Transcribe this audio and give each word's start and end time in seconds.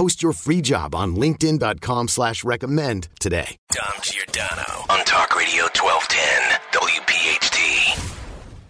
Post 0.00 0.22
your 0.22 0.32
free 0.32 0.62
job 0.62 0.94
on 0.94 1.14
LinkedIn.com 1.14 2.08
slash 2.08 2.42
recommend 2.42 3.10
today. 3.20 3.58
Dom 3.70 3.92
Giordano 4.00 4.86
on 4.88 5.04
Talk 5.04 5.36
Radio 5.36 5.64
1210 5.76 6.80
WPHT. 6.80 8.14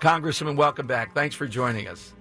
Congressman, 0.01 0.56
welcome 0.56 0.89
back. 0.89 1.14
Thanks 1.14 1.36
for 1.36 1.47
joining 1.47 1.86
us. 1.86 2.14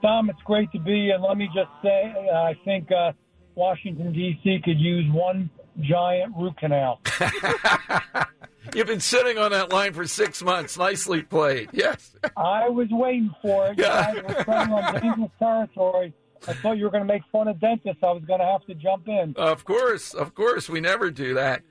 Dom, 0.00 0.30
it's 0.30 0.40
great 0.46 0.72
to 0.72 0.78
be. 0.78 1.10
And 1.10 1.22
let 1.22 1.36
me 1.36 1.50
just 1.54 1.68
say, 1.82 2.14
uh, 2.32 2.34
I 2.34 2.54
think 2.64 2.90
uh, 2.90 3.12
Washington 3.56 4.14
D.C. 4.14 4.58
could 4.64 4.80
use 4.80 5.04
one 5.12 5.50
giant 5.80 6.34
root 6.34 6.56
canal. 6.56 7.02
You've 8.74 8.86
been 8.86 9.00
sitting 9.00 9.36
on 9.36 9.50
that 9.50 9.70
line 9.70 9.92
for 9.92 10.06
six 10.06 10.42
months. 10.42 10.78
Nicely 10.78 11.20
played. 11.20 11.68
Yes. 11.74 12.16
I 12.38 12.70
was 12.70 12.88
waiting 12.90 13.34
for 13.42 13.66
it. 13.66 13.76
You 13.76 13.84
guys 13.84 14.14
were 14.14 14.44
treading 14.44 14.72
on 14.72 14.94
dangerous 14.94 15.30
territory. 15.38 16.14
I 16.46 16.54
thought 16.54 16.76
you 16.76 16.84
were 16.84 16.90
going 16.90 17.06
to 17.06 17.12
make 17.12 17.22
fun 17.32 17.48
of 17.48 17.60
dentists. 17.60 18.02
I 18.02 18.12
was 18.12 18.22
going 18.24 18.40
to 18.40 18.46
have 18.46 18.64
to 18.66 18.74
jump 18.74 19.08
in. 19.08 19.34
Of 19.36 19.64
course, 19.64 20.14
of 20.14 20.34
course, 20.34 20.68
we 20.68 20.80
never 20.80 21.10
do 21.10 21.34
that. 21.34 21.62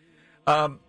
Um, 0.48 0.80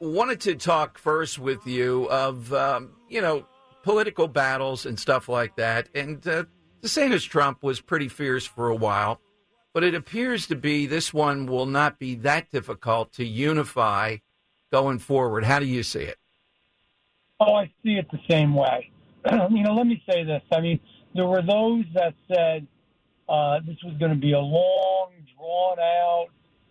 wanted 0.00 0.40
to 0.42 0.54
talk 0.54 0.98
first 0.98 1.38
with 1.38 1.66
you 1.66 2.08
of 2.10 2.52
um, 2.52 2.92
you 3.08 3.20
know 3.20 3.46
political 3.82 4.28
battles 4.28 4.86
and 4.86 4.98
stuff 4.98 5.28
like 5.28 5.56
that. 5.56 5.88
And 5.94 6.26
uh, 6.26 6.44
DeSantis 6.82 7.28
Trump 7.28 7.62
was 7.62 7.80
pretty 7.80 8.08
fierce 8.08 8.44
for 8.44 8.68
a 8.68 8.76
while, 8.76 9.20
but 9.72 9.84
it 9.84 9.94
appears 9.94 10.46
to 10.48 10.56
be 10.56 10.86
this 10.86 11.12
one 11.12 11.46
will 11.46 11.66
not 11.66 11.98
be 11.98 12.14
that 12.16 12.50
difficult 12.50 13.12
to 13.14 13.24
unify 13.24 14.16
going 14.72 14.98
forward. 14.98 15.44
How 15.44 15.58
do 15.58 15.66
you 15.66 15.82
see 15.82 16.00
it? 16.00 16.18
Oh, 17.40 17.54
I 17.54 17.70
see 17.82 17.96
it 17.96 18.10
the 18.10 18.20
same 18.28 18.54
way. 18.54 18.90
you 19.30 19.62
know, 19.62 19.74
let 19.74 19.86
me 19.86 20.02
say 20.08 20.24
this. 20.24 20.42
I 20.52 20.60
mean, 20.60 20.80
there 21.14 21.26
were 21.26 21.42
those 21.42 21.84
that 21.94 22.14
said 22.28 22.66
uh, 23.28 23.60
this 23.66 23.76
was 23.84 23.96
going 23.98 24.12
to 24.12 24.20
be 24.20 24.32
a 24.32 24.40
long, 24.40 25.10
drawn 25.36 25.78
out, 25.78 26.26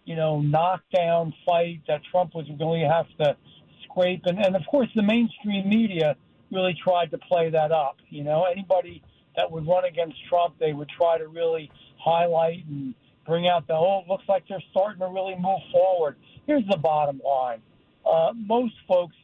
you 0.06 0.16
know, 0.16 0.40
knockdown 0.40 1.34
fight 1.46 1.82
that 1.88 2.02
Trump 2.12 2.34
was 2.36 2.46
going 2.58 2.82
to 2.82 2.90
have 2.90 3.08
to 3.20 3.38
scrape. 3.84 4.22
And, 4.26 4.40
and 4.40 4.56
of 4.56 4.62
course, 4.70 4.90
the 4.96 5.04
mainstream 5.04 5.68
media 5.70 6.16
really 6.52 6.78
tried 6.82 7.12
to 7.12 7.18
play 7.18 7.50
that 7.50 7.72
up. 7.72 7.98
You 8.10 8.24
know, 8.24 8.46
anybody 8.46 9.04
that 9.36 9.52
would 9.52 9.68
run 9.68 9.86
against 9.86 10.16
Trump, 10.30 10.56
they 10.60 10.74
would 10.74 10.90
try 10.90 11.18
to 11.18 11.28
really 11.28 11.72
highlight 11.98 12.66
and 12.68 12.96
bring 13.26 13.48
out 13.48 13.68
the, 13.68 13.74
oh, 13.74 14.04
it 14.06 14.10
looks 14.10 14.24
like 14.30 14.44
they're 14.48 14.64
starting 14.72 15.00
to 15.00 15.08
really 15.08 15.36
move 15.36 15.60
forward. 15.72 16.16
Here's 16.46 16.66
the 16.70 16.78
bottom 16.78 17.20
line. 17.26 17.62
Uh, 18.06 18.32
most 18.36 18.76
folks 18.88 19.16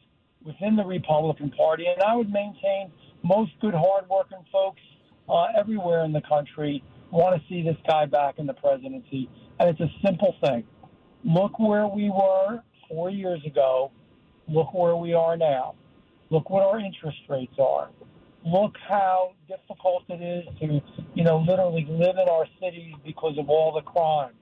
within 0.44 0.74
the 0.74 0.84
Republican 0.84 1.50
Party, 1.50 1.86
and 1.86 2.02
I 2.02 2.16
would 2.16 2.30
maintain 2.30 2.90
most 3.22 3.52
good, 3.60 3.74
hardworking 3.74 4.44
folks 4.50 4.80
uh, 5.28 5.46
everywhere 5.56 6.04
in 6.04 6.12
the 6.12 6.22
country 6.22 6.82
want 7.12 7.40
to 7.40 7.48
see 7.48 7.62
this 7.62 7.76
guy 7.86 8.06
back 8.06 8.38
in 8.38 8.46
the 8.46 8.54
presidency. 8.54 9.28
And 9.60 9.68
it's 9.68 9.80
a 9.80 9.90
simple 10.04 10.34
thing. 10.44 10.64
Look 11.24 11.58
where 11.58 11.86
we 11.86 12.10
were 12.10 12.62
four 12.88 13.10
years 13.10 13.40
ago. 13.46 13.92
Look 14.48 14.74
where 14.74 14.96
we 14.96 15.14
are 15.14 15.36
now. 15.36 15.74
Look 16.30 16.50
what 16.50 16.62
our 16.62 16.80
interest 16.80 17.18
rates 17.28 17.54
are. 17.58 17.90
Look 18.44 18.74
how 18.88 19.34
difficult 19.46 20.04
it 20.08 20.20
is 20.20 20.44
to, 20.60 20.80
you 21.14 21.22
know, 21.22 21.38
literally 21.46 21.86
live 21.88 22.16
in 22.16 22.28
our 22.28 22.46
cities 22.60 22.94
because 23.04 23.38
of 23.38 23.48
all 23.48 23.72
the 23.72 23.82
crime. 23.82 24.32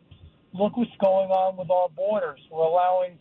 Look 0.54 0.76
what's 0.76 0.90
going 1.00 1.30
on 1.30 1.56
with 1.56 1.70
our 1.70 1.88
borders. 1.90 2.40
We're 2.50 2.64
allowing 2.64 3.18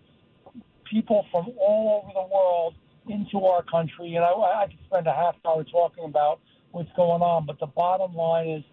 people 0.89 1.25
from 1.31 1.47
all 1.59 2.01
over 2.01 2.13
the 2.13 2.33
world 2.33 2.75
into 3.07 3.45
our 3.45 3.63
country. 3.63 4.15
And 4.15 4.23
I, 4.23 4.29
I 4.29 4.67
could 4.67 4.79
spend 4.85 5.07
a 5.07 5.13
half 5.13 5.35
hour 5.45 5.63
talking 5.63 6.05
about 6.05 6.39
what's 6.71 6.91
going 6.95 7.21
on, 7.21 7.45
but 7.45 7.59
the 7.59 7.67
bottom 7.67 8.15
line 8.15 8.47
is 8.47 8.63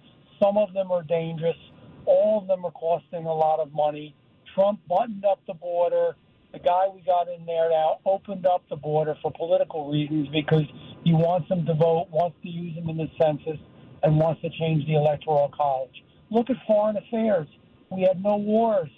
some 0.40 0.56
of 0.56 0.72
them 0.72 0.90
are 0.90 1.02
dangerous. 1.02 1.56
All 2.04 2.40
of 2.40 2.46
them 2.46 2.64
are 2.64 2.72
costing 2.72 3.24
a 3.26 3.34
lot 3.34 3.60
of 3.60 3.72
money. 3.72 4.14
Trump 4.54 4.80
buttoned 4.88 5.24
up 5.24 5.40
the 5.46 5.54
border. 5.54 6.16
The 6.52 6.58
guy 6.60 6.84
we 6.92 7.02
got 7.02 7.28
in 7.28 7.44
there 7.44 7.70
now 7.70 7.98
opened 8.06 8.46
up 8.46 8.62
the 8.70 8.76
border 8.76 9.16
for 9.20 9.32
political 9.32 9.90
reasons 9.90 10.28
because 10.32 10.64
he 11.04 11.12
wants 11.12 11.48
them 11.48 11.66
to 11.66 11.74
vote, 11.74 12.08
wants 12.10 12.36
to 12.42 12.48
use 12.48 12.74
them 12.74 12.88
in 12.88 12.96
the 12.96 13.10
census, 13.20 13.58
and 14.02 14.18
wants 14.18 14.40
to 14.42 14.50
change 14.50 14.86
the 14.86 14.94
electoral 14.94 15.52
college. 15.54 16.02
Look 16.30 16.48
at 16.50 16.56
foreign 16.66 16.96
affairs. 16.96 17.46
We 17.90 18.02
had 18.02 18.22
no 18.22 18.36
wars. 18.36 18.90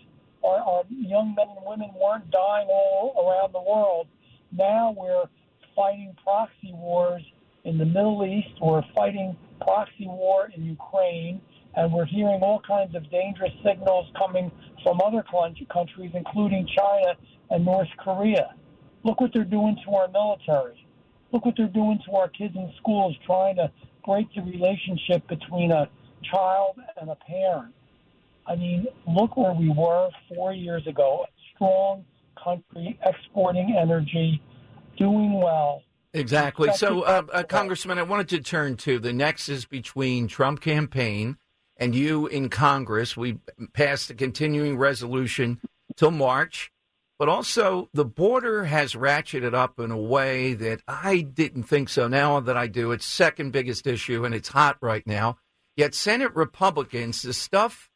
Our, 0.44 0.58
our 0.58 0.82
young 0.90 1.34
men 1.36 1.46
and 1.56 1.66
women 1.66 1.90
weren't 2.00 2.30
dying 2.30 2.68
all 2.68 3.14
around 3.18 3.52
the 3.52 3.60
world. 3.60 4.06
Now 4.52 4.94
we're 4.96 5.24
fighting 5.74 6.14
proxy 6.22 6.72
wars 6.72 7.22
in 7.64 7.78
the 7.78 7.84
Middle 7.84 8.24
East. 8.24 8.60
We're 8.62 8.82
fighting 8.94 9.36
proxy 9.60 10.06
war 10.06 10.50
in 10.54 10.64
Ukraine, 10.64 11.40
and 11.74 11.92
we're 11.92 12.06
hearing 12.06 12.40
all 12.42 12.60
kinds 12.66 12.94
of 12.94 13.08
dangerous 13.10 13.52
signals 13.64 14.06
coming 14.18 14.50
from 14.82 15.00
other 15.04 15.24
countries, 15.72 16.10
including 16.14 16.66
China 16.76 17.14
and 17.50 17.64
North 17.64 17.88
Korea. 17.98 18.54
Look 19.04 19.20
what 19.20 19.30
they're 19.32 19.44
doing 19.44 19.76
to 19.86 19.94
our 19.94 20.08
military. 20.08 20.86
Look 21.32 21.44
what 21.44 21.54
they're 21.56 21.66
doing 21.68 21.98
to 22.06 22.16
our 22.16 22.28
kids 22.28 22.54
in 22.56 22.72
schools, 22.78 23.14
trying 23.26 23.56
to 23.56 23.70
break 24.04 24.28
the 24.34 24.42
relationship 24.42 25.26
between 25.28 25.70
a 25.72 25.88
child 26.32 26.76
and 27.00 27.10
a 27.10 27.16
parent. 27.16 27.74
I 28.46 28.56
mean, 28.56 28.86
look 29.06 29.36
where 29.36 29.52
we 29.52 29.68
were 29.68 30.08
four 30.34 30.52
years 30.52 30.86
ago. 30.86 31.26
A 31.28 31.54
strong 31.54 32.04
country, 32.42 32.98
exporting 33.04 33.76
energy, 33.78 34.40
doing 34.96 35.34
well. 35.34 35.82
Exactly. 36.14 36.72
So, 36.72 37.02
uh, 37.02 37.22
uh, 37.32 37.42
Congressman, 37.42 37.98
I 37.98 38.02
wanted 38.02 38.28
to 38.30 38.40
turn 38.40 38.76
to 38.78 38.98
the 38.98 39.12
nexus 39.12 39.66
between 39.66 40.26
Trump 40.26 40.60
campaign 40.60 41.36
and 41.76 41.94
you 41.94 42.26
in 42.26 42.48
Congress. 42.48 43.16
We 43.16 43.38
passed 43.74 44.10
a 44.10 44.14
continuing 44.14 44.78
resolution 44.78 45.60
till 45.96 46.10
March, 46.10 46.72
but 47.18 47.28
also 47.28 47.90
the 47.92 48.04
border 48.04 48.64
has 48.64 48.94
ratcheted 48.94 49.54
up 49.54 49.78
in 49.78 49.90
a 49.90 49.98
way 49.98 50.54
that 50.54 50.80
I 50.88 51.20
didn't 51.20 51.64
think 51.64 51.88
so. 51.88 52.08
Now 52.08 52.40
that 52.40 52.56
I 52.56 52.68
do, 52.68 52.92
it's 52.92 53.04
second 53.04 53.52
biggest 53.52 53.86
issue 53.86 54.24
and 54.24 54.34
it's 54.34 54.48
hot 54.48 54.78
right 54.80 55.06
now. 55.06 55.38
Yet 55.76 55.94
Senate 55.94 56.34
Republicans, 56.34 57.22
the 57.22 57.32
stuff, 57.32 57.90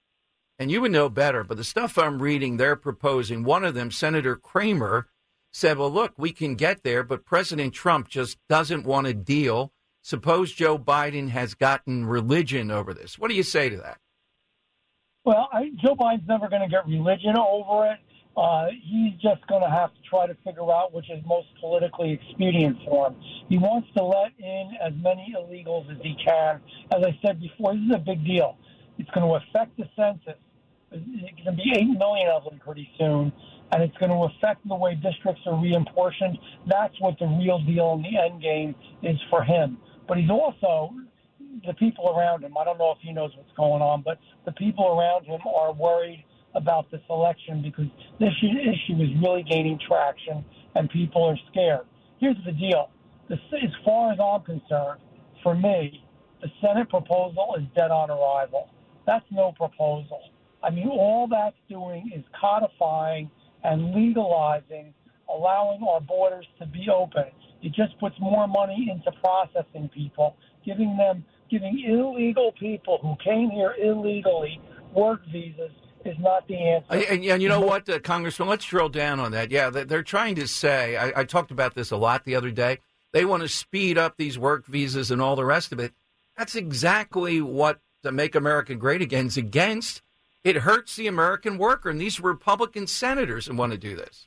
and 0.59 0.71
you 0.71 0.81
would 0.83 0.93
know 0.93 1.09
better, 1.09 1.43
but 1.43 1.57
the 1.57 1.65
stuff 1.65 1.99
I'm 1.99 2.23
reading, 2.23 2.57
they're 2.57 2.77
proposing. 2.77 3.43
One 3.43 3.65
of 3.65 3.75
them, 3.75 3.91
Senator 3.91 4.37
Cramer 4.37 5.09
said, 5.53 5.79
well, 5.79 5.91
look, 5.91 6.15
we 6.17 6.33
can 6.33 6.55
get 6.55 6.83
there, 6.83 7.03
but 7.03 7.25
President 7.25 7.75
Trump 7.75 8.09
just 8.09 8.39
doesn't 8.49 8.85
want 8.85 9.07
a 9.07 9.15
deal. 9.15 9.73
Suppose 10.01 10.53
Joe 10.53 10.79
Biden 10.79 11.29
has 11.29 11.55
gotten 11.55 12.07
religion 12.07 12.71
over 12.71 12.93
this. 12.93 13.19
What 13.19 13.31
do 13.31 13.37
you 13.37 13.43
say 13.43 13.69
to 13.69 13.77
that? 13.77 13.99
Well, 15.25 15.49
I, 15.53 15.71
Joe 15.81 15.95
Biden's 15.95 16.27
never 16.27 16.49
going 16.49 16.63
to 16.63 16.69
get 16.69 16.87
religion 16.87 17.37
over 17.39 17.87
it. 17.87 17.99
Uh, 18.35 18.69
he's 18.83 19.13
just 19.21 19.47
going 19.47 19.63
to 19.63 19.69
have 19.69 19.93
to 19.93 20.01
try 20.09 20.27
to 20.27 20.35
figure 20.43 20.73
out 20.73 20.93
which 20.93 21.11
is 21.11 21.23
most 21.27 21.47
politically 21.61 22.13
expedient 22.13 22.79
for 22.89 23.09
him. 23.09 23.17
He 23.49 23.59
wants 23.59 23.89
to 23.97 24.03
let 24.03 24.33
in 24.39 24.71
as 24.85 24.95
many 24.97 25.35
illegals 25.37 25.89
as 25.93 25.99
he 26.03 26.17
can. 26.25 26.61
As 26.91 27.05
I 27.05 27.17
said 27.25 27.41
before, 27.41 27.75
this 27.75 27.83
is 27.85 27.95
a 27.95 27.99
big 27.99 28.25
deal. 28.25 28.57
It's 28.99 29.11
going 29.11 29.29
to 29.29 29.35
affect 29.35 29.77
the 29.77 29.85
census. 29.95 30.41
It's 30.91 31.45
going 31.45 31.57
to 31.57 31.63
be 31.63 31.73
8 31.77 31.99
million 31.99 32.29
of 32.29 32.45
them 32.45 32.59
pretty 32.65 32.91
soon 32.99 33.33
and 33.73 33.83
it's 33.83 33.97
going 33.99 34.11
to 34.11 34.29
affect 34.37 34.67
the 34.69 34.75
way 34.75 34.95
districts 34.95 35.43
are 35.47 35.55
reapportioned. 35.55 36.39
That's 36.69 36.95
what 37.01 37.19
the 37.19 37.27
real 37.27 37.59
deal 37.61 37.95
in 37.95 38.03
the 38.03 38.19
end 38.19 38.43
game 38.43 38.75
is 39.03 39.17
for 39.31 39.43
him. 39.43 39.79
But 40.07 40.19
he's 40.19 40.31
also 40.31 40.91
the 41.67 41.75
people 41.75 42.11
around 42.11 42.45
him. 42.45 42.57
I 42.59 42.65
don't 42.65 42.79
know 42.79 42.93
if 42.93 42.99
he 43.01 43.13
knows 43.13 43.31
what's 43.37 43.53
going 43.57 43.83
on, 43.83 44.03
but 44.05 44.19
the 44.45 44.53
people 44.53 44.87
around 44.99 45.25
him 45.27 45.41
are 45.47 45.73
worried 45.73 46.25
about 46.55 46.91
this 46.91 47.01
election 47.09 47.63
because 47.63 47.87
this 48.21 48.33
issue 48.43 49.03
is 49.03 49.09
really 49.23 49.43
gaining 49.43 49.79
traction 49.87 50.45
and 50.75 50.91
people 50.91 51.25
are 51.25 51.39
scared. 51.51 51.87
Here's 52.21 52.37
the 52.45 52.53
deal. 52.53 52.91
This, 53.29 53.39
as 53.63 53.71
far 53.85 54.13
as 54.13 54.19
I'm 54.21 54.43
concerned, 54.43 55.01
for 55.43 55.55
me, 55.55 56.05
the 56.43 56.49
Senate 56.61 56.91
proposal 56.91 57.55
is 57.59 57.65
dead 57.75 57.91
on 57.91 58.11
arrival. 58.11 58.69
That's 59.07 59.25
no 59.31 59.53
proposal. 59.53 60.21
I 60.63 60.71
mean, 60.71 60.89
all 60.89 61.27
that's 61.29 61.57
doing 61.69 62.13
is 62.15 62.23
codifying 62.39 63.31
and 63.65 63.95
legalizing, 63.95 64.95
allowing 65.29 65.83
our 65.83 66.01
borders 66.01 66.47
to 66.59 66.67
be 66.67 66.89
open. 66.93 67.25
It 67.63 67.73
just 67.73 67.99
puts 68.01 68.17
more 68.21 68.49
money 68.49 68.89
into 68.91 69.13
processing 69.21 69.89
people, 69.95 70.37
giving 70.65 70.97
them, 70.97 71.25
giving 71.51 71.83
illegal 71.87 72.53
people 72.59 72.99
who 73.03 73.17
came 73.23 73.51
here 73.51 73.75
illegally 73.81 74.61
work 74.95 75.21
visas 75.31 75.71
is 76.05 76.17
not 76.19 76.47
the 76.49 76.57
answer. 76.57 76.87
And, 76.91 77.25
and 77.25 77.43
you 77.43 77.49
know 77.49 77.61
what, 77.61 77.89
uh, 77.89 78.01
Congressman, 78.01 78.49
let's 78.49 78.65
drill 78.65 78.89
down 78.89 79.21
on 79.21 79.33
that. 79.33 79.51
Yeah, 79.51 79.71
they're 79.71 80.03
trying 80.03 80.35
to 80.37 80.49
say, 80.49 80.97
I, 80.97 81.21
I 81.21 81.25
talked 81.25 81.51
about 81.51 81.75
this 81.75 81.91
a 81.91 81.97
lot 81.97 82.25
the 82.25 82.35
other 82.35 82.51
day. 82.51 82.79
They 83.13 83.25
want 83.25 83.43
to 83.43 83.49
speed 83.49 83.99
up 83.99 84.17
these 84.17 84.39
work 84.39 84.67
visas 84.67 85.11
and 85.11 85.23
all 85.23 85.37
the 85.37 85.45
rest 85.45 85.73
of 85.73 85.79
it. 85.79 85.93
That's 86.37 86.57
exactly 86.57 87.41
what 87.41 87.81
the 88.03 88.11
Make 88.11 88.35
America 88.35 88.75
Great 88.75 89.03
Again 89.03 89.27
is 89.27 89.37
against. 89.37 90.03
It 90.45 90.57
hurts 90.57 90.97
the 90.97 91.07
American 91.07 91.57
worker, 91.57 91.89
and 91.89 92.01
these 92.01 92.21
Republican 92.21 92.87
senators 92.87 93.51
want 93.51 93.73
to 93.73 93.79
do 93.79 93.95
this. 93.95 94.27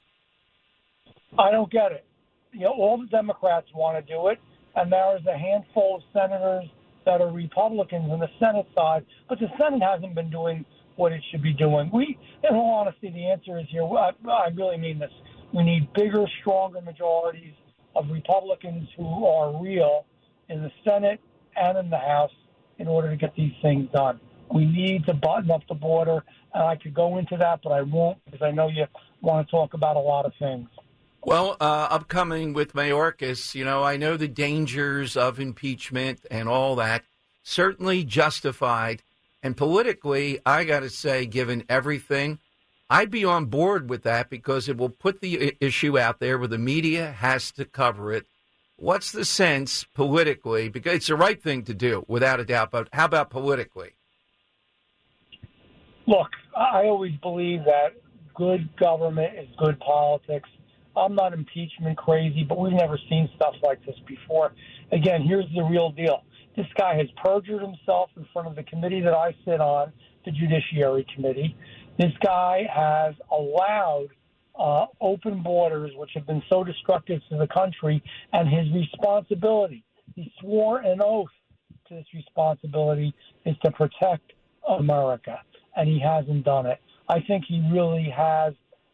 I 1.38 1.52
don't 1.52 1.70
get 1.70 1.92
it. 1.92 2.06
You 2.54 2.62
know, 2.62 2.72
all 2.72 2.98
the 2.98 3.08
Democrats 3.08 3.68
want 3.76 3.98
to 3.98 4.14
do 4.14 4.28
it, 4.28 4.40
and 4.76 4.92
there 4.92 5.18
is 5.18 5.26
a 5.26 5.38
handful 5.38 5.96
of 5.96 6.02
senators 6.14 6.66
that 7.06 7.22
are 7.22 7.32
Republicans 7.32 8.12
in 8.12 8.20
the 8.20 8.30
Senate 8.40 8.66
side, 8.74 9.06
but 9.28 9.40
the 9.40 9.48
Senate 9.60 9.82
hasn't 9.82 10.16
been 10.16 10.30
doing 10.30 10.66
what 10.96 11.12
it 11.12 11.22
should 11.30 11.44
be 11.44 11.54
doing. 11.54 11.90
We, 11.94 12.18
in 12.50 12.56
all 12.56 12.76
honesty, 12.76 13.10
the 13.10 13.30
answer 13.30 13.60
is 13.60 13.66
here. 13.70 13.84
I, 13.84 14.12
I 14.30 14.48
really 14.56 14.78
mean 14.78 15.00
this. 15.00 15.12
We 15.54 15.64
need 15.64 15.92
bigger, 15.94 16.26
stronger 16.40 16.80
majorities 16.82 17.54
of 17.96 18.10
Republicans 18.10 18.88
who 18.98 19.26
are 19.26 19.62
real 19.62 20.06
in 20.50 20.62
the 20.64 20.72
Senate 20.86 21.20
and 21.56 21.78
in 21.78 21.90
the 21.90 21.98
House 21.98 22.32
in 22.80 22.88
order 22.88 23.10
to 23.10 23.16
get 23.18 23.36
these 23.36 23.54
things 23.62 23.90
done. 23.94 24.20
We 24.51 24.65
need 24.65 25.06
to 25.06 25.13
button 25.13 25.51
up 25.51 25.63
the 25.68 25.75
border, 25.75 26.24
and 26.53 26.63
I 26.63 26.75
could 26.75 26.94
go 26.94 27.18
into 27.18 27.38
that, 27.38 27.62
but 27.63 27.71
I 27.71 27.81
won't 27.81 28.24
because 28.25 28.42
I 28.42 28.51
know 28.51 28.68
you 28.68 28.86
want 29.21 29.47
to 29.47 29.51
talk 29.51 29.74
about 29.74 29.95
a 29.95 30.00
lot 30.00 30.25
of 30.25 30.33
things. 30.39 30.69
Well, 31.24 31.57
uh, 31.59 31.88
upcoming 31.89 32.53
with 32.53 32.74
Mayorkas, 32.74 33.56
you 33.56 33.65
know, 33.65 33.83
I 33.83 33.97
know 33.97 34.15
the 34.15 34.27
dangers 34.27 35.18
of 35.18 35.39
impeachment 35.39 36.24
and 36.30 36.47
all 36.47 36.75
that, 36.75 37.03
certainly 37.42 38.03
justified. 38.03 39.01
And 39.42 39.57
politically, 39.57 40.39
I 40.45 40.65
got 40.65 40.81
to 40.81 40.89
say, 40.89 41.25
given 41.25 41.63
everything, 41.68 42.39
I'd 42.89 43.09
be 43.09 43.25
on 43.25 43.45
board 43.45 43.89
with 43.89 44.03
that 44.03 44.30
because 44.30 44.69
it 44.69 44.77
will 44.77 44.89
put 44.89 45.19
the 45.21 45.56
issue 45.59 45.97
out 45.97 46.19
there 46.19 46.38
where 46.38 46.47
the 46.47 46.59
media 46.59 47.12
has 47.12 47.51
to 47.53 47.65
cover 47.65 48.13
it. 48.13 48.27
What's 48.75 49.12
the 49.12 49.25
sense 49.25 49.83
politically? 49.83 50.69
Because 50.69 50.94
it's 50.94 51.07
the 51.07 51.15
right 51.15 51.42
thing 51.42 51.63
to 51.63 51.74
do, 51.74 52.06
without 52.07 52.39
a 52.39 52.45
doubt. 52.45 52.69
But 52.69 52.89
how 52.94 53.06
about 53.06 53.31
politically? 53.31 53.95
Look, 56.07 56.30
I 56.56 56.86
always 56.86 57.13
believe 57.22 57.62
that 57.66 57.94
good 58.36 58.69
government 58.78 59.38
is 59.38 59.48
good 59.57 59.80
politics. 59.80 60.50
I'm 60.96 61.16
not 61.16 61.34
impeachment 61.34 61.98
crazy, 61.98 62.46
but 62.48 62.60
we've 62.60 62.74
never 62.74 62.98
seen 63.10 63.30
stuff 63.36 63.56
like 63.63 63.84
this 63.86 63.96
before. 64.07 64.54
Again, 64.92 65.24
here's 65.28 65.46
the 65.56 65.63
real 65.63 65.92
deal. 65.92 66.24
This 66.56 66.68
guy 66.78 66.96
has 66.96 67.07
perjured 67.24 67.62
himself 67.62 68.10
in 68.16 68.25
front 68.31 68.48
of 68.48 68.56
the 68.56 68.63
committee 68.63 69.02
that 69.02 69.13
I 69.13 69.36
sit 69.44 69.60
on, 69.60 69.92
the 70.24 70.31
Judiciary 70.31 71.06
Committee. 71.13 71.56
This 71.98 72.13
guy 72.24 72.68
has 72.74 73.16
allowed 73.31 74.07
uh, 74.57 74.86
open 75.02 75.44
borders, 75.44 75.92
which 75.96 76.12
have 76.16 76.25
been 76.25 76.42
so 76.50 76.63
destructive 76.63 77.22
to 77.30 77.38
the 77.38 77.48
country, 77.48 78.02
and 78.31 78.48
his 78.48 78.72
responsibility. 78.74 79.84
He 80.16 80.31
swore 80.40 80.80
an 80.80 81.02
oath 81.04 81.30
to 81.90 81.96
this 81.96 82.06
responsibility 82.13 83.13
is 83.46 83.56
to 83.63 83.72
protect 83.72 84.31
America, 84.68 85.42
and 85.75 85.88
he 85.88 86.00
hasn't 86.00 86.45
done 86.45 86.66
it. 86.66 86.80
I 87.07 87.19
think 87.22 87.45
he 87.48 87.62
really 87.72 88.10
has 88.16 88.54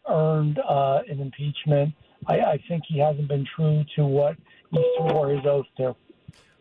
earned 0.09 0.59
uh, 0.59 0.99
an 1.07 1.19
impeachment. 1.19 1.93
I, 2.27 2.39
I 2.39 2.63
think 2.67 2.83
he 2.87 2.99
hasn't 2.99 3.27
been 3.27 3.45
true 3.55 3.83
to 3.95 4.05
what 4.05 4.35
he 4.71 4.95
swore 4.97 5.29
his 5.29 5.45
oath 5.45 5.65
to. 5.77 5.95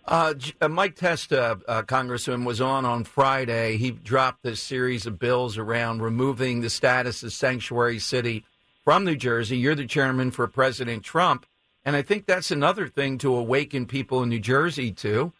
Uh, 0.06 0.34
uh, 0.61 0.69
Mike 0.69 0.96
Testa, 0.96 1.61
uh, 1.69 1.82
Congressman, 1.82 2.44
was 2.44 2.61
on 2.61 2.84
on 2.84 3.05
Friday. 3.05 3.76
He 3.76 3.90
dropped 3.90 4.43
this 4.43 4.62
series 4.62 5.06
of 5.06 5.19
bills 5.19 5.58
around 5.58 6.02
removing 6.02 6.61
the 6.61 6.70
status 6.70 7.23
of 7.23 7.32
sanctuary 7.32 7.99
city 7.99 8.44
from 8.82 9.05
New 9.05 9.16
Jersey. 9.16 9.58
You're 9.58 9.75
the 9.75 9.87
chairman 9.87 10.31
for 10.31 10.46
President 10.46 11.05
Trump. 11.05 11.46
And 11.84 11.96
I 11.96 12.02
think 12.02 12.26
that's 12.26 12.50
another 12.50 12.88
thing 12.88 13.19
to 13.19 13.34
awaken 13.34 13.87
people 13.87 14.23
in 14.23 14.28
New 14.28 14.40
Jersey 14.40 14.90
to. 14.93 15.32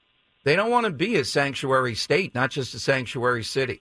They 0.44 0.56
don't 0.56 0.71
want 0.71 0.87
to 0.87 0.93
be 0.93 1.17
a 1.17 1.25
sanctuary 1.25 1.94
state, 1.94 2.35
not 2.35 2.50
just 2.50 2.73
a 2.75 2.79
sanctuary 2.79 3.44
city. 3.44 3.81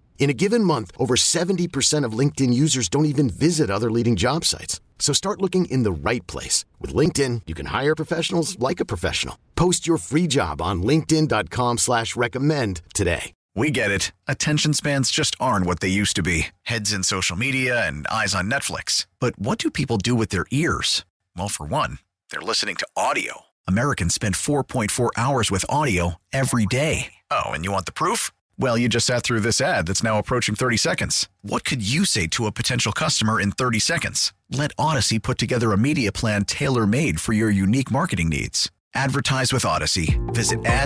In 0.21 0.29
a 0.29 0.33
given 0.33 0.63
month, 0.63 0.91
over 0.99 1.15
70% 1.15 2.05
of 2.05 2.13
LinkedIn 2.13 2.53
users 2.53 2.87
don't 2.89 3.05
even 3.05 3.27
visit 3.27 3.71
other 3.71 3.89
leading 3.89 4.15
job 4.15 4.45
sites. 4.45 4.79
So 4.99 5.13
start 5.13 5.41
looking 5.41 5.65
in 5.65 5.81
the 5.81 5.91
right 5.91 6.25
place. 6.27 6.63
With 6.79 6.93
LinkedIn, 6.93 7.41
you 7.47 7.55
can 7.55 7.65
hire 7.65 7.95
professionals 7.95 8.55
like 8.59 8.79
a 8.79 8.85
professional. 8.85 9.39
Post 9.55 9.87
your 9.87 9.97
free 9.97 10.27
job 10.27 10.61
on 10.61 10.83
linkedin.com 10.83 11.79
slash 11.79 12.15
recommend 12.15 12.81
today. 12.93 13.33
We 13.55 13.71
get 13.71 13.89
it. 13.89 14.11
Attention 14.27 14.73
spans 14.73 15.09
just 15.09 15.35
aren't 15.39 15.65
what 15.65 15.79
they 15.79 15.87
used 15.87 16.15
to 16.17 16.23
be. 16.23 16.47
Heads 16.61 16.93
in 16.93 17.01
social 17.01 17.35
media 17.35 17.85
and 17.87 18.05
eyes 18.05 18.35
on 18.35 18.49
Netflix. 18.49 19.07
But 19.19 19.39
what 19.39 19.57
do 19.57 19.71
people 19.71 19.97
do 19.97 20.13
with 20.13 20.29
their 20.29 20.45
ears? 20.51 21.03
Well, 21.35 21.49
for 21.49 21.65
one, 21.65 21.97
they're 22.29 22.41
listening 22.41 22.75
to 22.75 22.87
audio. 22.95 23.41
Americans 23.67 24.13
spend 24.13 24.35
4.4 24.35 25.09
hours 25.17 25.49
with 25.49 25.65
audio 25.67 26.15
every 26.31 26.67
day. 26.67 27.13
Oh, 27.31 27.49
and 27.55 27.65
you 27.65 27.71
want 27.71 27.87
the 27.87 27.91
proof? 27.91 28.31
Well, 28.61 28.77
you 28.77 28.89
just 28.89 29.07
sat 29.07 29.23
through 29.23 29.39
this 29.39 29.59
ad 29.59 29.87
that's 29.87 30.03
now 30.03 30.19
approaching 30.19 30.53
30 30.53 30.77
seconds. 30.77 31.27
What 31.41 31.65
could 31.65 31.81
you 31.81 32.05
say 32.05 32.27
to 32.27 32.45
a 32.45 32.51
potential 32.51 32.91
customer 32.91 33.41
in 33.41 33.53
30 33.53 33.79
seconds? 33.79 34.33
Let 34.51 34.71
Audacy 34.75 35.19
put 35.19 35.39
together 35.39 35.71
a 35.71 35.79
media 35.79 36.11
plan 36.11 36.45
tailor 36.45 36.85
made 36.85 37.19
for 37.19 37.33
your 37.33 37.49
unique 37.49 37.89
marketing 37.89 38.29
needs. 38.29 38.69
Advertise 38.93 39.51
with 39.51 39.63
Audacy. 39.63 40.15
Visit. 40.35 40.59
Eh, 40.63 40.85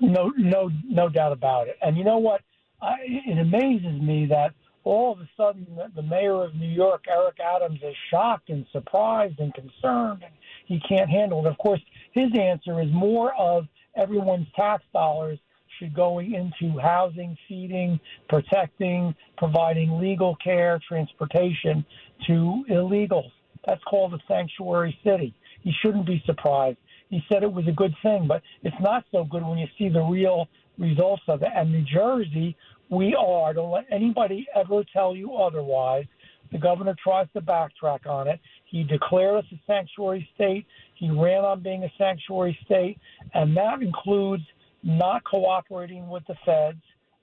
no, 0.00 0.32
no, 0.38 0.70
no 0.88 1.10
doubt 1.10 1.32
about 1.32 1.68
it. 1.68 1.76
And 1.82 1.98
you 1.98 2.04
know 2.04 2.16
what? 2.16 2.40
I, 2.80 2.94
it 3.04 3.36
amazes 3.38 4.00
me 4.00 4.24
that 4.30 4.54
all 4.84 5.12
of 5.12 5.20
a 5.20 5.28
sudden 5.36 5.66
the 5.96 6.02
mayor 6.02 6.44
of 6.44 6.54
New 6.54 6.68
York, 6.68 7.04
Eric 7.08 7.38
Adams, 7.40 7.80
is 7.82 7.94
shocked 8.10 8.50
and 8.50 8.66
surprised 8.70 9.40
and 9.40 9.52
concerned, 9.54 10.22
and 10.22 10.32
he 10.66 10.80
can't 10.88 11.10
handle 11.10 11.44
it. 11.44 11.48
Of 11.48 11.58
course, 11.58 11.80
his 12.12 12.30
answer 12.38 12.80
is 12.80 12.88
more 12.92 13.34
of 13.34 13.66
everyone's 13.96 14.46
tax 14.54 14.84
dollars 14.92 15.38
should 15.78 15.94
go 15.94 16.20
into 16.20 16.78
housing, 16.78 17.36
feeding, 17.48 17.98
protecting, 18.28 19.14
providing 19.36 19.98
legal 19.98 20.36
care, 20.36 20.80
transportation 20.86 21.84
to 22.26 22.64
illegals. 22.70 23.30
That's 23.66 23.82
called 23.84 24.14
a 24.14 24.18
sanctuary 24.28 24.96
city. 25.02 25.34
He 25.62 25.72
shouldn't 25.82 26.06
be 26.06 26.22
surprised. 26.26 26.78
He 27.08 27.22
said 27.28 27.42
it 27.42 27.52
was 27.52 27.66
a 27.66 27.72
good 27.72 27.94
thing, 28.02 28.26
but 28.26 28.42
it's 28.62 28.76
not 28.80 29.04
so 29.10 29.24
good 29.24 29.44
when 29.44 29.58
you 29.58 29.66
see 29.78 29.88
the 29.88 30.02
real 30.02 30.48
results 30.78 31.22
of 31.28 31.42
it. 31.42 31.48
And 31.54 31.72
New 31.72 31.84
Jersey, 31.84 32.56
we 32.90 33.14
are, 33.14 33.54
don't 33.54 33.70
let 33.70 33.86
anybody 33.90 34.46
ever 34.54 34.84
tell 34.92 35.16
you 35.16 35.34
otherwise, 35.34 36.06
The 36.54 36.58
governor 36.58 36.94
tries 37.02 37.26
to 37.32 37.40
backtrack 37.40 38.06
on 38.06 38.28
it. 38.28 38.40
He 38.66 38.84
declared 38.84 39.38
us 39.38 39.44
a 39.52 39.60
sanctuary 39.66 40.28
state. 40.36 40.66
He 40.94 41.10
ran 41.10 41.44
on 41.44 41.60
being 41.62 41.82
a 41.82 41.92
sanctuary 41.98 42.56
state, 42.64 42.96
and 43.34 43.56
that 43.56 43.82
includes 43.82 44.44
not 44.84 45.24
cooperating 45.24 46.08
with 46.08 46.22
the 46.28 46.36
feds, 46.46 46.80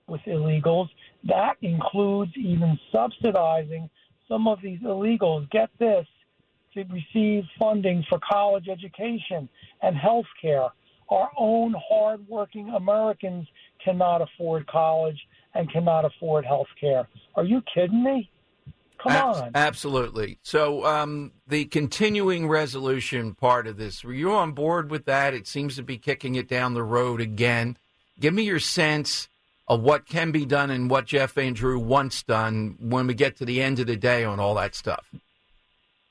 with 0.07 0.19
illegals. 0.27 0.89
That 1.23 1.53
includes 1.61 2.33
even 2.35 2.77
subsidizing 2.91 3.89
some 4.27 4.47
of 4.47 4.59
these 4.61 4.79
illegals. 4.81 5.49
Get 5.51 5.69
this 5.79 6.05
to 6.73 6.83
receive 6.85 7.43
funding 7.57 8.03
for 8.09 8.19
college 8.29 8.67
education 8.67 9.47
and 9.81 9.95
health 9.95 10.25
care. 10.41 10.67
Our 11.09 11.29
own 11.37 11.73
hardworking 11.89 12.69
Americans 12.69 13.47
cannot 13.83 14.21
afford 14.21 14.67
college 14.67 15.19
and 15.53 15.71
cannot 15.71 16.05
afford 16.05 16.45
health 16.45 16.67
care. 16.79 17.07
Are 17.35 17.43
you 17.43 17.61
kidding 17.73 18.03
me? 18.03 18.29
Come 19.01 19.13
on. 19.13 19.51
Absolutely. 19.55 20.37
So, 20.43 20.85
um, 20.85 21.31
the 21.47 21.65
continuing 21.65 22.47
resolution 22.47 23.33
part 23.33 23.65
of 23.65 23.77
this, 23.77 24.03
were 24.03 24.13
you 24.13 24.31
on 24.31 24.51
board 24.51 24.91
with 24.91 25.05
that? 25.05 25.33
It 25.33 25.47
seems 25.47 25.75
to 25.77 25.83
be 25.83 25.97
kicking 25.97 26.35
it 26.35 26.47
down 26.47 26.75
the 26.75 26.83
road 26.83 27.19
again. 27.19 27.77
Give 28.19 28.33
me 28.33 28.43
your 28.43 28.59
sense 28.59 29.27
of 29.67 29.81
what 29.81 30.05
can 30.05 30.31
be 30.31 30.45
done 30.45 30.69
and 30.69 30.89
what 30.89 31.05
Jeff 31.05 31.33
Van 31.33 31.53
Drew 31.53 31.79
wants 31.79 32.21
done 32.23 32.77
when 32.79 33.07
we 33.07 33.13
get 33.15 33.37
to 33.37 33.45
the 33.45 33.61
end 33.61 33.79
of 33.79 33.87
the 33.87 33.95
day 33.95 34.23
on 34.23 34.39
all 34.39 34.53
that 34.55 34.75
stuff. 34.75 35.09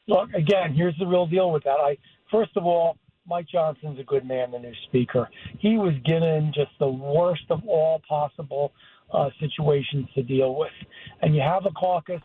Look, 0.09 0.33
again, 0.33 0.75
here's 0.75 0.97
the 0.99 1.07
real 1.07 1.27
deal 1.27 1.53
with 1.53 1.62
that. 1.65 1.79
I 1.79 1.97
first 2.31 2.57
of 2.57 2.65
all, 2.65 2.97
Mike 3.27 3.47
Johnson's 3.49 3.99
a 3.99 4.05
good 4.05 4.27
man, 4.27 4.50
the 4.50 4.59
new 4.59 4.73
speaker. 4.89 5.29
He 5.59 5.77
was 5.77 5.95
given 6.05 6.53
just 6.55 6.71
the 6.79 6.89
worst 6.89 7.45
of 7.50 7.61
all 7.67 8.00
possible 8.09 8.73
uh, 9.12 9.31
situations 9.39 10.07
to 10.15 10.23
deal 10.23 10.55
with, 10.55 10.73
and 11.23 11.35
you 11.35 11.41
have 11.41 11.67
a 11.67 11.71
caucus 11.71 12.23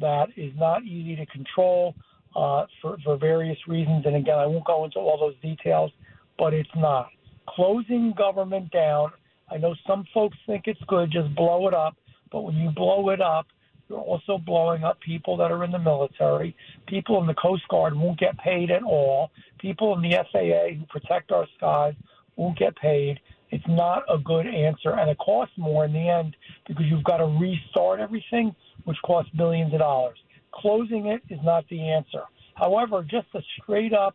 that 0.00 0.28
is 0.36 0.52
not 0.56 0.84
easy 0.84 1.16
to 1.16 1.26
control 1.26 1.94
uh, 2.36 2.66
for 2.80 2.98
for 3.04 3.16
various 3.16 3.58
reasons. 3.66 4.06
And 4.06 4.16
again, 4.16 4.38
I 4.38 4.46
won't 4.46 4.64
go 4.64 4.84
into 4.84 4.98
all 4.98 5.18
those 5.18 5.38
details, 5.42 5.90
but 6.38 6.54
it's 6.54 6.68
not 6.76 7.08
closing 7.48 8.12
government 8.16 8.70
down. 8.70 9.10
I 9.50 9.56
know 9.56 9.74
some 9.86 10.04
folks 10.12 10.36
think 10.46 10.64
it's 10.66 10.80
good, 10.86 11.10
just 11.10 11.34
blow 11.34 11.66
it 11.68 11.74
up. 11.74 11.96
But 12.30 12.42
when 12.42 12.56
you 12.56 12.70
blow 12.70 13.08
it 13.10 13.20
up, 13.20 13.46
you're 13.88 13.98
also 13.98 14.38
blowing 14.38 14.84
up 14.84 15.00
people 15.00 15.36
that 15.38 15.50
are 15.50 15.64
in 15.64 15.70
the 15.70 15.78
military. 15.78 16.54
People 16.86 17.20
in 17.20 17.26
the 17.26 17.34
Coast 17.34 17.66
Guard 17.68 17.94
won't 17.94 18.18
get 18.18 18.36
paid 18.38 18.70
at 18.70 18.82
all. 18.82 19.30
People 19.58 19.94
in 19.96 20.02
the 20.02 20.16
FAA 20.30 20.78
who 20.78 20.84
protect 20.86 21.32
our 21.32 21.46
skies 21.56 21.94
won't 22.36 22.58
get 22.58 22.76
paid. 22.76 23.18
It's 23.50 23.66
not 23.66 24.02
a 24.10 24.18
good 24.18 24.46
answer, 24.46 24.90
and 24.90 25.10
it 25.10 25.16
costs 25.18 25.56
more 25.56 25.86
in 25.86 25.92
the 25.92 26.08
end 26.08 26.36
because 26.66 26.84
you've 26.86 27.04
got 27.04 27.16
to 27.18 27.26
restart 27.26 27.98
everything, 27.98 28.54
which 28.84 28.98
costs 29.04 29.30
billions 29.36 29.72
of 29.72 29.80
dollars. 29.80 30.18
Closing 30.52 31.06
it 31.06 31.22
is 31.30 31.40
not 31.42 31.64
the 31.70 31.80
answer. 31.80 32.24
However, 32.54 33.02
just 33.02 33.28
a 33.34 33.40
straight 33.62 33.94
up 33.94 34.14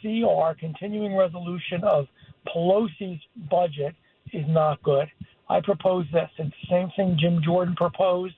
CR, 0.00 0.52
continuing 0.58 1.16
resolution 1.16 1.82
of 1.82 2.06
Pelosi's 2.46 3.20
budget, 3.50 3.96
is 4.32 4.44
not 4.48 4.80
good. 4.82 5.10
I 5.48 5.60
propose 5.60 6.06
this. 6.12 6.30
It's 6.38 6.54
the 6.62 6.68
same 6.70 6.90
thing 6.94 7.16
Jim 7.18 7.40
Jordan 7.42 7.74
proposed 7.74 8.34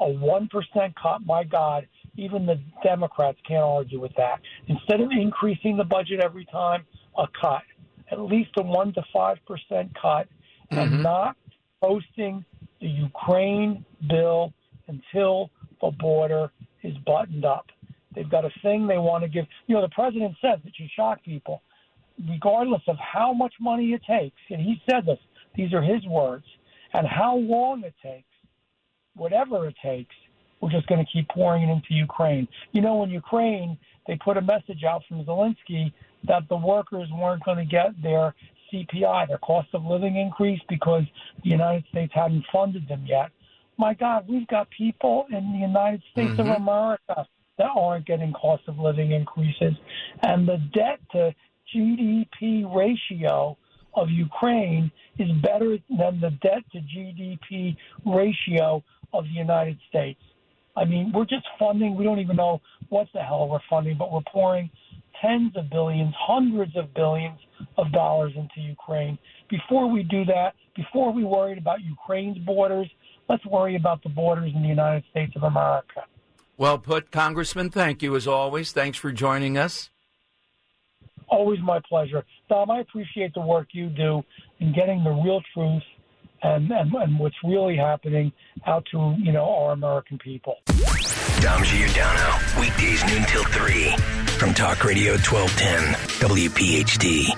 a 0.00 0.04
1% 0.04 0.94
cut. 1.00 1.24
My 1.24 1.44
God, 1.44 1.86
even 2.16 2.46
the 2.46 2.60
Democrats 2.82 3.38
can't 3.46 3.62
argue 3.62 4.00
with 4.00 4.12
that. 4.16 4.40
Instead 4.68 5.00
of 5.00 5.10
increasing 5.10 5.76
the 5.76 5.84
budget 5.84 6.20
every 6.20 6.44
time, 6.46 6.84
a 7.16 7.26
cut. 7.40 7.62
At 8.10 8.20
least 8.20 8.50
a 8.58 8.62
1 8.62 8.92
to 8.94 9.02
5% 9.14 9.36
cut 10.00 10.28
and 10.70 10.90
mm-hmm. 10.90 11.02
not 11.02 11.36
posting 11.82 12.44
the 12.80 12.88
Ukraine 12.88 13.84
bill 14.08 14.52
until 14.88 15.50
the 15.80 15.90
border 15.90 16.50
is 16.82 16.94
buttoned 17.06 17.44
up. 17.44 17.66
They've 18.14 18.30
got 18.30 18.44
a 18.44 18.50
thing 18.62 18.86
they 18.86 18.98
want 18.98 19.24
to 19.24 19.28
give. 19.28 19.46
You 19.66 19.74
know, 19.74 19.82
the 19.82 19.88
president 19.88 20.36
said 20.40 20.60
that 20.64 20.78
you 20.78 20.86
shock 20.94 21.22
people, 21.24 21.62
regardless 22.28 22.82
of 22.86 22.96
how 22.96 23.32
much 23.32 23.54
money 23.60 23.92
it 23.92 24.02
takes. 24.08 24.36
And 24.50 24.60
he 24.60 24.80
said 24.88 25.06
this, 25.06 25.18
these 25.54 25.72
are 25.72 25.82
his 25.82 26.04
words, 26.06 26.44
and 26.92 27.06
how 27.06 27.36
long 27.36 27.82
it 27.84 27.94
takes, 28.02 28.28
whatever 29.16 29.66
it 29.66 29.74
takes, 29.82 30.14
we're 30.60 30.70
just 30.70 30.86
going 30.86 31.04
to 31.04 31.10
keep 31.12 31.28
pouring 31.28 31.68
it 31.68 31.72
into 31.72 31.88
Ukraine. 31.90 32.48
You 32.72 32.80
know, 32.80 33.02
in 33.02 33.10
Ukraine, 33.10 33.76
they 34.06 34.16
put 34.16 34.36
a 34.36 34.42
message 34.42 34.84
out 34.88 35.02
from 35.08 35.24
Zelensky 35.24 35.92
that 36.26 36.48
the 36.48 36.56
workers 36.56 37.08
weren't 37.12 37.44
going 37.44 37.58
to 37.58 37.64
get 37.64 37.90
their 38.02 38.34
CPI, 38.72 39.28
their 39.28 39.38
cost 39.38 39.68
of 39.74 39.84
living 39.84 40.16
increase, 40.16 40.60
because 40.68 41.04
the 41.42 41.50
United 41.50 41.84
States 41.90 42.12
hadn't 42.14 42.44
funded 42.52 42.88
them 42.88 43.04
yet. 43.06 43.30
My 43.76 43.94
God, 43.94 44.26
we've 44.28 44.46
got 44.46 44.68
people 44.70 45.26
in 45.30 45.52
the 45.52 45.58
United 45.58 46.02
States 46.12 46.32
of 46.38 46.46
mm-hmm. 46.46 46.62
America 46.62 47.26
that 47.58 47.70
aren't 47.76 48.06
getting 48.06 48.32
cost 48.32 48.62
of 48.66 48.78
living 48.78 49.12
increases. 49.12 49.74
And 50.22 50.46
the 50.46 50.58
debt 50.72 51.00
to 51.12 51.34
GDP 51.74 52.64
ratio 52.74 53.56
of 53.94 54.10
Ukraine 54.10 54.90
is 55.18 55.30
better 55.42 55.78
than 55.88 56.20
the 56.20 56.30
debt 56.42 56.64
to 56.72 56.78
GDP 56.78 57.76
ratio 58.04 58.82
of 59.14 59.24
the 59.24 59.30
United 59.30 59.78
States. 59.88 60.20
I 60.76 60.84
mean, 60.84 61.12
we're 61.14 61.24
just 61.24 61.46
funding, 61.58 61.96
we 61.96 62.04
don't 62.04 62.18
even 62.18 62.36
know 62.36 62.60
what 62.88 63.06
the 63.14 63.20
hell 63.20 63.48
we're 63.48 63.60
funding, 63.70 63.96
but 63.96 64.12
we're 64.12 64.20
pouring 64.32 64.70
tens 65.22 65.52
of 65.56 65.70
billions, 65.70 66.12
hundreds 66.18 66.76
of 66.76 66.92
billions 66.94 67.38
of 67.78 67.92
dollars 67.92 68.32
into 68.36 68.60
Ukraine. 68.60 69.16
Before 69.48 69.88
we 69.90 70.02
do 70.02 70.24
that, 70.24 70.54
before 70.76 71.12
we 71.12 71.24
worried 71.24 71.58
about 71.58 71.80
Ukraine's 71.82 72.38
borders, 72.38 72.90
let's 73.28 73.44
worry 73.46 73.76
about 73.76 74.02
the 74.02 74.08
borders 74.08 74.52
in 74.54 74.62
the 74.62 74.68
United 74.68 75.04
States 75.10 75.32
of 75.36 75.44
America. 75.44 76.02
Well 76.56 76.78
put, 76.78 77.10
Congressman. 77.10 77.70
Thank 77.70 78.02
you 78.02 78.14
as 78.16 78.26
always. 78.26 78.72
Thanks 78.72 78.98
for 78.98 79.12
joining 79.12 79.56
us. 79.56 79.90
Always 81.28 81.60
my 81.62 81.80
pleasure. 81.88 82.24
Dom, 82.48 82.70
I 82.70 82.80
appreciate 82.80 83.32
the 83.34 83.40
work 83.40 83.68
you 83.72 83.88
do 83.88 84.22
in 84.60 84.72
getting 84.72 85.02
the 85.02 85.10
real 85.10 85.40
truth 85.54 85.82
and, 86.44 86.70
and, 86.70 86.94
and 86.94 87.18
what's 87.18 87.36
really 87.42 87.76
happening 87.76 88.32
out 88.66 88.86
to, 88.92 89.16
you 89.18 89.32
know, 89.32 89.44
our 89.44 89.72
American 89.72 90.18
people. 90.18 90.56
Dom 91.40 91.64
Giordano. 91.64 92.38
Weekdays 92.60 93.04
noon 93.06 93.24
till 93.24 93.44
3. 93.44 93.96
From 94.38 94.54
Talk 94.54 94.84
Radio 94.84 95.12
1210. 95.12 95.94
WPHT. 96.28 97.36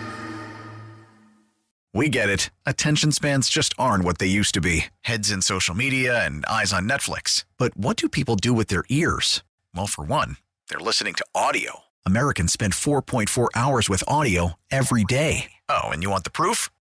We 1.94 2.10
get 2.10 2.28
it. 2.28 2.50
Attention 2.66 3.10
spans 3.10 3.48
just 3.48 3.72
aren't 3.78 4.04
what 4.04 4.18
they 4.18 4.26
used 4.26 4.52
to 4.54 4.60
be 4.60 4.86
heads 5.02 5.30
in 5.30 5.40
social 5.40 5.74
media 5.74 6.26
and 6.26 6.44
eyes 6.44 6.72
on 6.72 6.86
Netflix. 6.88 7.44
But 7.56 7.74
what 7.76 7.96
do 7.96 8.08
people 8.08 8.36
do 8.36 8.52
with 8.52 8.68
their 8.68 8.84
ears? 8.90 9.42
Well, 9.74 9.86
for 9.86 10.04
one, 10.04 10.36
they're 10.68 10.78
listening 10.78 11.14
to 11.14 11.24
audio. 11.34 11.84
Americans 12.04 12.52
spend 12.52 12.74
4.4 12.74 13.48
hours 13.54 13.88
with 13.88 14.04
audio 14.06 14.52
every 14.70 15.04
day. 15.04 15.52
Oh, 15.70 15.84
and 15.84 16.02
you 16.02 16.10
want 16.10 16.24
the 16.24 16.30
proof? 16.30 16.68